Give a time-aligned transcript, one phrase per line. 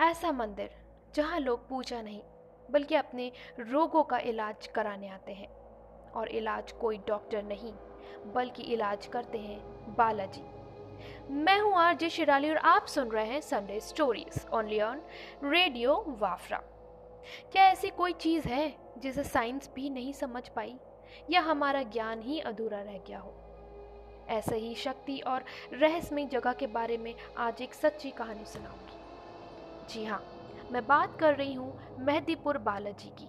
[0.00, 0.70] ऐसा मंदिर
[1.14, 2.20] जहाँ लोग पूजा नहीं,
[2.70, 5.48] बल्कि अपने रोगों का इलाज कराने आते हैं।
[6.10, 7.72] और इलाज कोई डॉक्टर नहीं,
[8.34, 9.58] बल्कि इलाज करते हैं
[9.96, 10.42] बालाजी।
[11.34, 15.02] मैं हूँ आरजे शिराली और आप सुन रहे हैं Sunday stories only on
[15.44, 16.62] radio Wafra
[17.52, 20.74] क्या ऐसी कोई चीज़ है जिसे साइंस भी नहीं समझ पाई,
[21.30, 23.34] या हमारा ज्ञान ही अधूरा रह गया हो?
[24.28, 28.98] ऐसे ही शक्ति और रहस्यमय जगह के बारे में आज एक सच्ची कहानी सुनाऊँगी।
[29.90, 30.22] जी हाँ
[30.72, 33.28] मैं बात कर रही हूँ मेहदीपुर बालाजी की,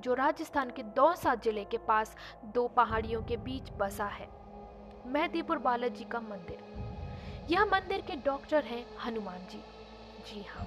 [0.00, 2.14] जो राजस्थान के दौसा ज़िले के पास
[2.54, 4.28] दो पहाड़ियों के बीच बसा है।
[5.06, 9.60] मेहदीपुर बालाजी का मंदिर। यह मंदिर के डॉक्टर हैं हनुमान जी।
[10.26, 10.66] जी हाँ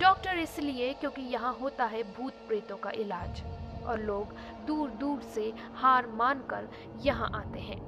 [0.00, 3.42] डॉक्टर इसलिए क्योंकि यहाँ होता है भूत प्रेतों का इलाज
[3.86, 4.34] और लोग
[4.66, 6.68] दूर दूर से हार मानकर
[7.02, 7.80] यहाँ आते हैं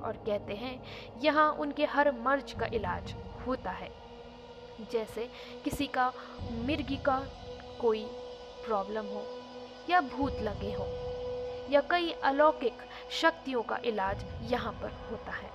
[0.00, 0.80] और कहते हैं,
[1.22, 3.14] यहाँ उनके हर मर्ज का इलाज
[3.46, 3.90] होता है।
[4.80, 5.28] जैसे
[5.64, 6.12] किसी का
[6.66, 7.18] मिर्गी का
[7.80, 8.04] कोई
[8.66, 9.24] प्रॉब्लम हो,
[9.90, 10.86] या भूत लगे हो,
[11.70, 12.82] या कई अलौकिक
[13.20, 15.50] शक्तियों का इलाज यहाँ पर होता है।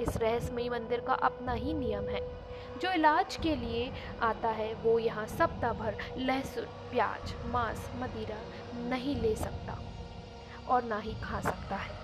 [0.00, 2.20] इस रहस्यमयी मंदिर का अपना ही नियम है।
[2.82, 3.90] जो इलाज के लिए
[4.22, 8.40] आता है, वो यहाँ सप्ताह भर लहसुन, प्याज, मांस, मदिरा
[8.88, 9.78] नहीं ले सकता
[10.68, 11.96] और ना ही खा सकता है।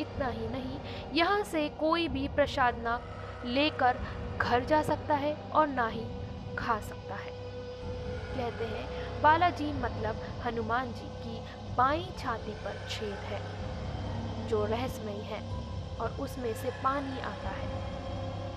[0.00, 0.78] इतना ही नहीं,
[1.14, 3.00] यहाँ से कोई भी प्रसाद ना
[3.46, 3.96] लेकर
[4.38, 6.04] घर जा सकता है और ना ही
[6.58, 7.30] खा सकता है।
[8.36, 11.40] कहते हैं, बालाजी मतलब हनुमान जी की
[11.76, 13.40] बाई छाती पर छेद है,
[14.48, 15.40] जो रहस्यमय है
[15.98, 17.68] और उसमें से पानी आता है।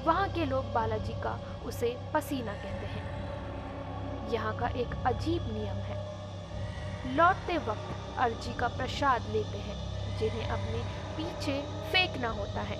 [0.05, 7.15] वहाँ के लोग बालाजी का उसे पसीना कहते हैं। यहाँ का एक अजीब नियम है।
[7.15, 9.77] लौटते वक्त अर्जी का प्रसाद लेते हैं,
[10.19, 10.83] जिन्हें अपने
[11.17, 12.77] पीछे फेंकना होता है।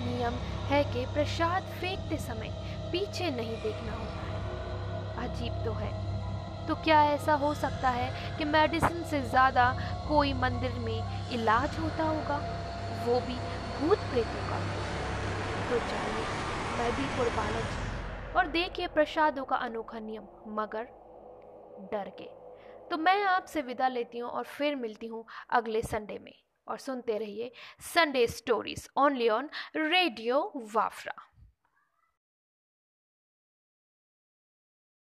[0.00, 0.34] नियम
[0.68, 2.50] है कि प्रसाद फेंकते समय
[2.92, 5.92] पीछे नहीं देखना होता है। अजीब तो है।
[6.66, 9.70] तो क्या ऐसा हो सकता है कि मेडिसिन से ज़्यादा
[10.08, 12.36] कोई मंदिर में इलाज होता होगा?
[13.06, 13.36] वो भी
[13.78, 14.58] भूत प्रेतों का।
[15.70, 16.24] तो चाहिए
[16.78, 20.88] मैं भी कुर्बानत और देखिए प्रसादों का अनोखा नियम, मगर
[21.92, 22.28] डर के।
[22.90, 26.32] तो मैं आपसे विदा लेती हूँ और फिर मिलती हूँ अगले संडे में।
[26.68, 27.50] और सुनते रहिए
[27.94, 30.40] Sunday stories only on radio
[30.74, 31.27] Wafra